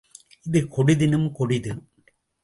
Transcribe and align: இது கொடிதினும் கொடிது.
இது 0.45 0.59
கொடிதினும் 0.67 1.27
கொடிது. 1.31 1.73